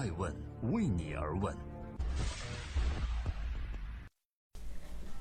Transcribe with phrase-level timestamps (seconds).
[0.00, 0.32] 爱问
[0.72, 1.54] 为你而问。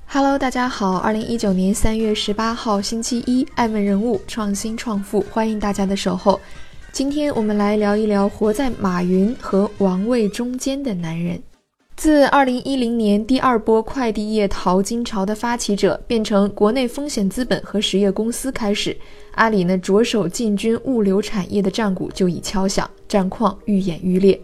[0.07, 6.39] Hello，大家好，二零一九年三月十八号星期一，爱问人物创新创富，欢迎大家的守候。
[6.93, 11.43] 今天我们来聊一聊活在马云和王卫中间的男人。
[11.97, 18.97] 自二零一零年第二波快递业淘金潮的发起者变成国内风险资本和实业公司开始，
[19.35, 24.39] 阿里呢着手进军物流产业的战鼓就已敲响，战况愈演愈烈。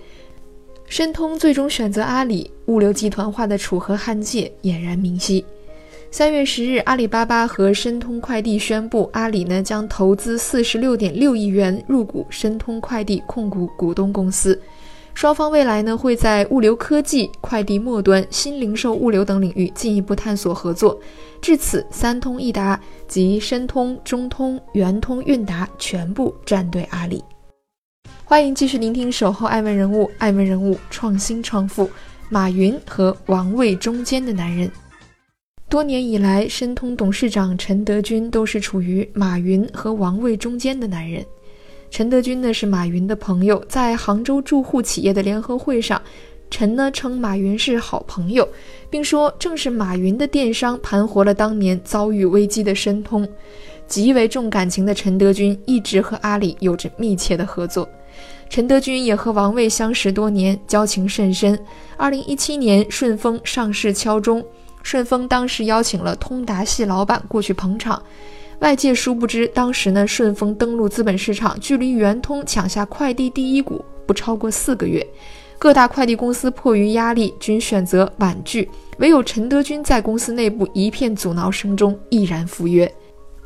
[0.87, 5.43] 申通最终选择阿里，物流集团化的楚河汉界俨然明晰。
[6.11, 14.57] 三月十日，阿里巴巴和申通快递宣布，阿里呢将投资四十六点六亿元入股申通快递控股股东公司。
[15.13, 20.97] 双方未来呢会在物流科技、快递末端、新零售物流等领域进一步探索合作。
[21.41, 27.23] 至此，三通一达及申通、中通、圆通、韵达全部站队阿里。
[28.27, 31.87] 欢迎继续聆听《守候爱问人物》，爱问人物创新创富，
[32.27, 34.69] 马云和王卫中间的男人。
[35.69, 41.23] 多年以来，申通董事长陈德军都是处于马云和王卫中间的男人。
[41.91, 46.01] 陈德军呢是马云的朋友，在杭州住户企业的联合会上，
[46.49, 48.47] 陈呢称马云是好朋友，
[48.89, 53.27] 并说正是马云的电商盘活了当年遭遇危机的申通。
[53.85, 57.87] 极为重感情的陈德军一直和阿里有着密切的合作。
[58.49, 61.59] 陈德军也和王卫相识多年，交情甚深。
[61.97, 64.45] 二零一七年，顺丰上市敲钟。
[64.83, 67.99] 顺丰当时邀请了通达系老板过去捧场，
[68.59, 75.03] 外界殊不知，当时呢，顺丰登陆资本市场，距离圆通抢下快递第一股不超过四个月，
[75.57, 82.93] 各大快递公司迫于压力，均选择婉拒，唯有陈德军在公司内部一片阻挠声中毅然赴约。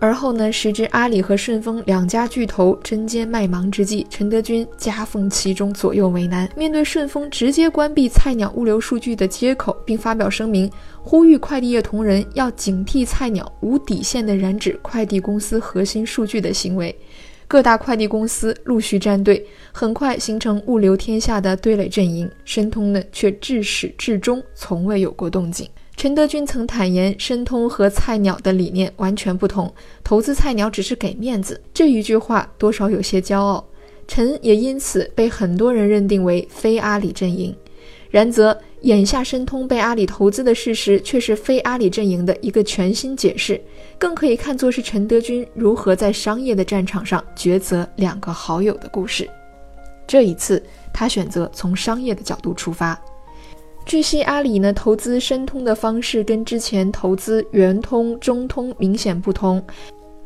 [0.01, 6.49] 而后呢，时值阿里和顺丰两家巨头针尖麦芒之际，陈德军夹缝其中，左右为难。
[6.55, 16.95] 面对顺丰直接关闭菜鸟物流数据的接口，并发表声明，呼吁快递业同仁要警惕菜鸟无底线的染指快递公司核心数据的行为，
[17.45, 22.29] 各大快递公司陆续站队，很快形成物流天下的对垒阵营。
[22.45, 25.67] 申通呢，却至始至终从未有过动静。
[25.99, 29.69] 陈德军曾坦言，申通和菜鸟的理念完全不同，
[30.01, 31.59] 投资菜鸟只是给面子。
[31.73, 33.61] 这一句话多少有些骄傲，
[34.07, 37.53] 陈也因此被很多人认定为非阿里阵营。
[38.09, 43.59] 然则，眼下申通被阿里投资的事实，却是非阿里阵营的一个全新解释，
[43.97, 49.29] 更可以看作是陈德军如何在商业的战场上抉择两个好友的故事。
[50.07, 52.97] 这一次，他选择从商业的角度出发。
[53.89, 59.59] 据悉，阿里呢投资申通的方式跟之前投资圆通、中通明显不同。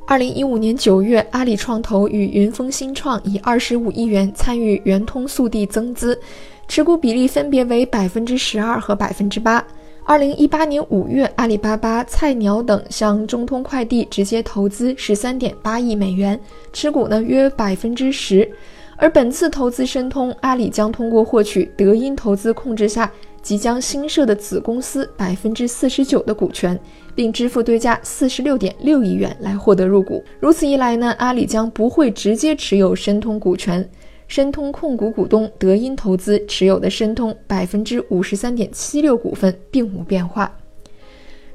[0.05, 6.19] 二零一五年九月，阿里创投与云峰新创以二十五亿元参与圆通速递增资，
[6.67, 9.65] 持股比例分别为百分之十二和百分之八。
[10.03, 16.37] 二零一八年五月，阿里巴巴、菜鸟等向中通快递直接投资十三点八亿美元，
[16.73, 18.51] 持股呢约百分之十。
[18.97, 23.09] 而本次投资申通，阿里将通过获取德音投资控制下。
[23.43, 26.79] 即将新设的子公司百分之四十九的股权，
[27.13, 30.23] 并支付对价四十六点六亿元来获得入股。
[30.39, 33.87] 如此一来呢，阿里将不会直接持有申通股权，
[34.29, 40.51] 申通控股股东德音投资持有的申通百分之五十三点七六股份并无变化。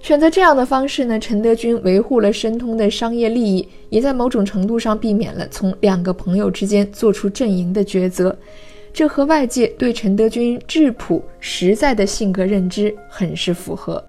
[0.00, 8.36] 选择这样的方式呢，陈德军维护了申通的商业利益，也在某种程度上避免了从两个朋友之间做出阵营的抉择。
[8.92, 14.04] 这和外界对陈德军质朴实在的性格认知很是符合。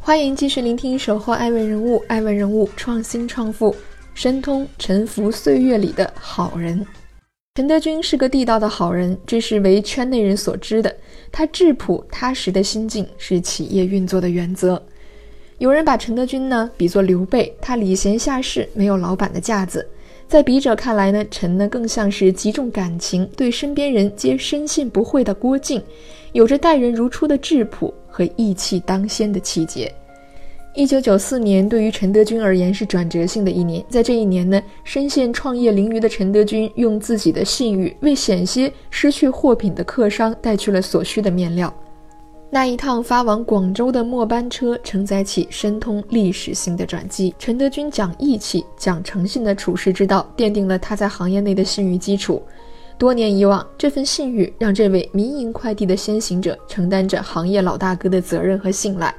[0.00, 3.74] 欢迎继续聆听《守候爱问人物》，爱问人物创新创富，
[4.14, 6.84] 申通沉浮岁月里的好人。
[7.54, 10.92] 陈德军是个地道的好人，这是为圈内人所知的。
[11.30, 14.82] 他质朴踏实的心境是企业运作的原则。
[15.58, 19.86] 有人把陈德军呢比作刘备，他礼贤下士，没有老板的架子。
[20.32, 25.78] 在笔者看来呢，陈呢更像是极重感情、对身边人皆深信不讳的郭靖，
[26.32, 29.92] 有着待人如初的质朴和义气当先的气节。
[30.74, 41.70] 一九九四年对于陈德军而言是转折性的一年，在这一年呢，深陷创业囹圄的陈德军用自己的信誉为险些失去货品的客商带去了所需的面料。
[42.54, 47.34] 那一趟发往广州的末班车，承载起申通历史性的转机。
[47.38, 52.42] 陈德军讲义气、讲诚信的处事之道，奠定了他在行业内的信誉基础。
[52.98, 59.14] 多年以往，这份信誉让这位民营快递的先行者承担着行业老大哥的责任和信赖。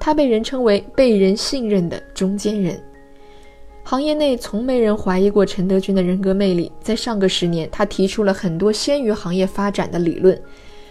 [0.00, 2.82] 他被人称为被人信任的中间人。
[3.84, 6.72] 行业内从没人怀疑过陈德军的人格魅力。
[6.80, 10.40] 在上个十年，他提出了很多先于行业发展的理论，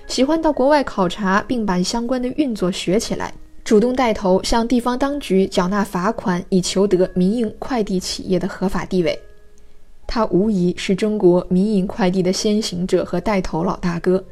[0.08, 3.34] 喜欢到国外考察，并把相关的运作学起来，
[3.64, 9.20] 主动带头向地方当局缴纳罚款，以求得民营快递企业的合法地位。
[10.08, 14.24] 他无疑是中国民营快递的先行者和带头老大哥，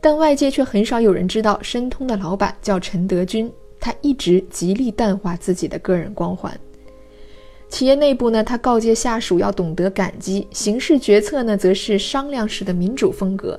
[0.00, 6.52] 但外界却很少有人知道，申通的老板叫陈德军，他一直极力淡化自己的个人光环。
[7.68, 13.58] 企业内部呢，他告诫下属要懂得感激；行事决策呢，则是商量式的民主风格。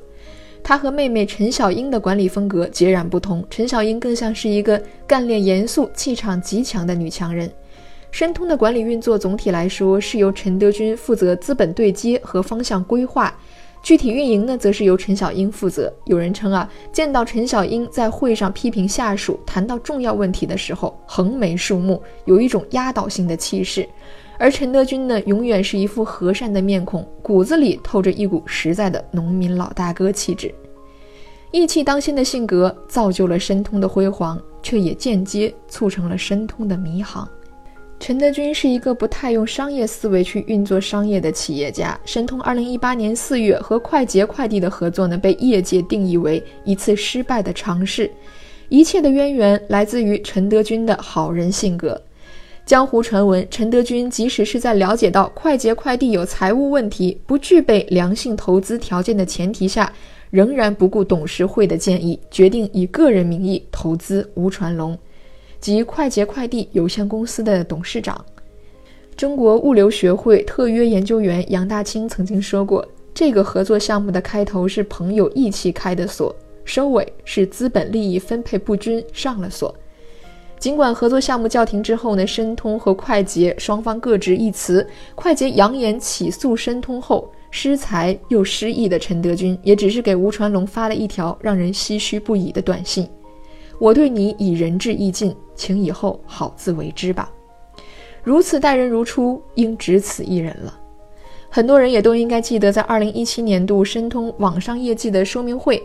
[0.64, 3.46] 他和妹妹陈小英的管理风格截然不同。
[3.50, 7.52] 陈小英更像是一个干练严肃、气场极强的女强人。
[8.12, 13.36] 申通的管理运作总体来说是由陈德军负责资本对接和方向规划。
[13.82, 15.94] 具体运营呢，则是由陈小英负责。
[16.06, 23.84] 有人称啊，见到陈小英在会上批评下属，谈到重要问题的时候，横眉竖目，有一种压倒性的气势；
[24.38, 30.54] 而陈德军呢，永远是一副和善的面孔，骨子里透着一股实在的农民老大哥气质。
[31.52, 37.30] 义气当先的性格造就了申通的辉煌，却也间接促成了申通的迷航。
[38.00, 41.98] 陈德军是一个不太用商业思维去运作商业的企业家。
[42.04, 48.12] 申通二零一八年四月和快捷快递的合作呢，被业界定义为一次失败的尝试。
[48.68, 52.02] 一切的渊源来自于陈德军的好人性格。
[52.66, 59.92] 江湖传闻，陈德军即使是在了解到快捷快递有财务问题、不具备良性投资条件的前提下，
[60.30, 64.98] 仍然不顾董事会的建议，决定以个人名义投资吴传龙。
[65.60, 68.24] 及快捷快递有限公司的董事长，
[69.18, 76.34] 中国物流学会特约研究员杨大清曾经说过：“这个合作项目的开头是朋友义气开的锁，
[76.64, 79.74] 收尾是资本利益分配不均上了锁。”
[80.64, 93.06] 尽管合作项目叫停之后呢，申通和快捷双方各执一词，快捷扬言起诉申通后，失财又失意的陈德军也只是给吴传龙发了一条让人唏嘘不已的短信。
[93.78, 97.30] 我对你已仁至义尽，请以后好自为之吧。
[98.24, 100.74] 如此待人如初，应只此一人了。
[101.50, 105.84] 很多人也都应该记得，在二零一七年度申通网上业绩的说明会，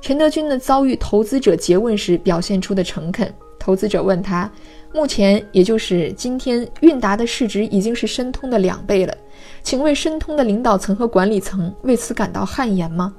[0.00, 3.28] 陈德军呢遭遇投资者诘问时表现出的诚恳。
[3.60, 4.50] 投资者问他，
[4.92, 9.14] 目前也就是今天，韵达的市值已经是申通的两倍了，
[9.62, 13.14] 请问申通的领导层和管理层为此感到汗颜吗？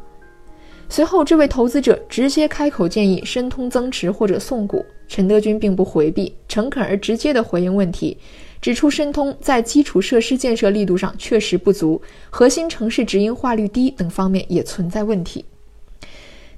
[0.90, 4.86] 随后，这位投资者直接开口建议申通增持或者送股。
[5.08, 8.18] 陈德军并不回避，诚恳而直接地回应问题，
[8.62, 15.44] 指出申通在基础设施建设力度上确实不足，核心城市直营化率低等方面也存在问题。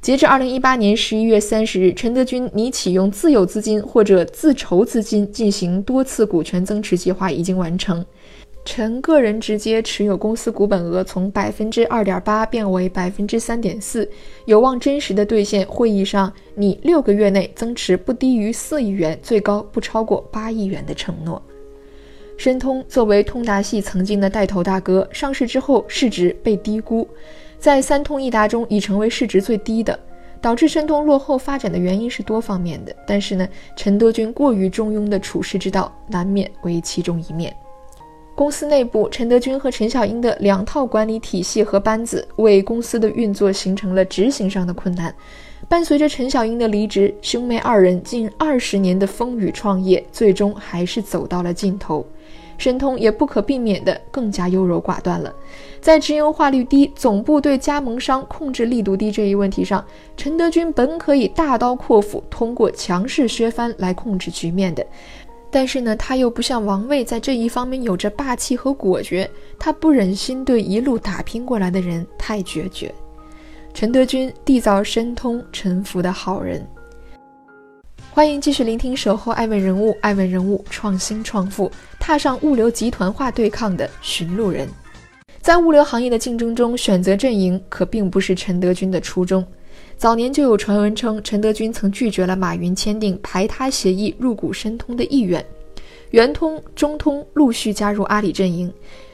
[0.03, 8.05] 截至二零一八年十一月三十日，陈德军拟启用自有资金或者自筹资金进行多次股权增持计划已经完成。
[8.65, 14.05] 陈个人直接持有公司股本额从百分之二点八变为百分之三点四，
[14.43, 21.41] 有望真实的兑现会议上拟六个月内增持不低于四亿元，最高不超过八亿元的承诺。
[22.35, 27.07] 申通作为通达系曾经的带头大哥，上市之后市值被低估，
[27.63, 29.97] 在三通一达中已成为市值最低的，
[30.41, 32.93] 导致申通落后发展的原因是多方面的。
[33.07, 37.55] 但是呢，陈德军过于中庸的处事之道，难免为其中一面。
[38.35, 45.15] 公司内部，陈德军和陈小英的两套管理体系和班子，为公司的运作形成了执行上的困难。
[45.69, 52.05] 伴随着陈小英的离职，兄妹二人近二十年的风雨创业，最终还是走到了尽头。
[52.57, 55.33] 申通也不可避免的更加优柔寡断了。
[55.83, 59.85] 在直营化率低、总部对加盟商控制力度低这一问题上，
[60.15, 64.85] 陈德军本可以大刀阔斧，通过强势削藩来控制局面的。
[65.51, 72.89] 但是呢，他又不像王卫在这一方面有着霸气和果决，他不忍心对一路打拼过来的人太决绝。
[73.73, 76.65] 陈德军缔造申通沉浮的好人。
[78.09, 84.65] 欢迎继续聆听《守候爱问人物》，爱问人物创新创富，踏上物流集团化对抗的寻路人。
[85.43, 89.45] 在物流行业的竞争中，选择阵营可并不是陈德军的初衷。
[89.97, 95.45] 早年就有传闻称，陈德军曾拒绝了马云签订排他协议入股申通的意愿。
[96.11, 98.71] 圆通、中通陆续加入阿里阵营。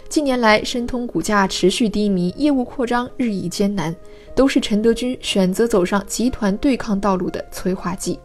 [0.07, 3.95] 近年来，申通股价持续低迷，业务扩张日益艰难，
[4.35, 8.19] 都是陈德军选择走上集团对抗道路的催化剂。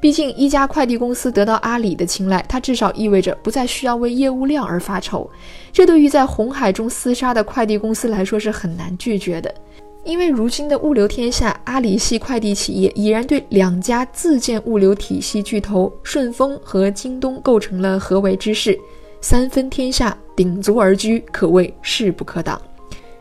[0.00, 5.30] 毕竟，一家快递公司得到阿里的青睐，它至少意味着不再需要为业务量而发愁。
[5.72, 9.54] 这对于在红海中厮杀的快递公司来说是很难拒绝的。
[10.02, 18.78] 因为如今的物流天下，阿里系快递企业已然对两家自建物流体系巨头顺丰和京东构成了合围之势。
[19.20, 22.58] 三分天下，鼎足而居，可谓势不可挡。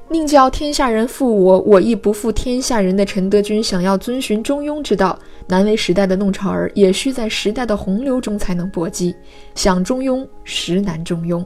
[0.08, 5.20] 宁叫天下人负我，我亦不负天下人的陈德军，想要遵循中庸之道，
[5.50, 9.16] 难为时代的弄潮儿，也需在时代的洪流中才能搏击。
[9.56, 11.44] 想中庸，实难中庸。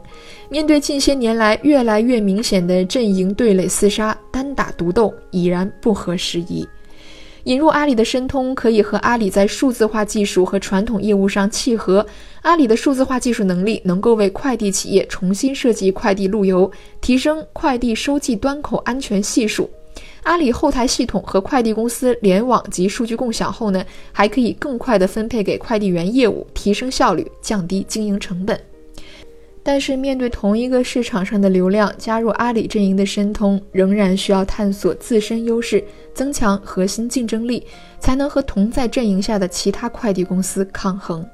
[0.50, 6.67] 面对近些年来越来越明显的阵营对垒厮杀、单打独斗，已然不合时宜。
[7.45, 12.05] 引入阿里的申通，可以和阿里在数字化技术和传统业务上契合。
[12.41, 16.69] 阿里的数字化技术能力能够为快递企业重新设计快递路由，
[17.00, 19.69] 提升快递收寄端口安全系数。
[20.24, 28.60] 阿里后台系统和快递公司联网及数据共享后呢，还可以更快地分配给快递员业务，提升效率，降低经营成本。
[29.65, 35.82] 但是，面对同一个市场上的流量，加入阿里阵营的申通仍然需要探索自身优势，
[36.13, 37.65] 增强核心竞争力，
[38.00, 41.25] 才能和同在阵营下的其他快递公司抗衡。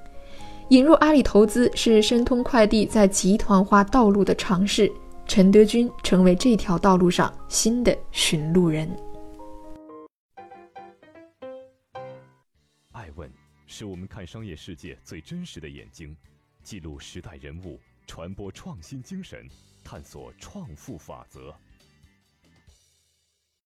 [0.70, 4.92] 引入阿里投资是申通快递在集团化道路的尝试，
[5.30, 8.90] 陈德军成为这条道路上新的寻路人。
[12.94, 13.32] 爱问
[13.68, 16.18] 是我们看商业世界最真实的眼睛，
[16.64, 17.80] 记录时代人物。
[18.08, 19.48] 传播创新精神，
[19.84, 21.56] 探索创富法则。